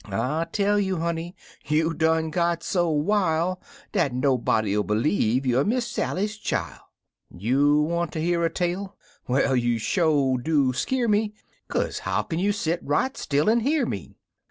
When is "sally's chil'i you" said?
5.87-7.83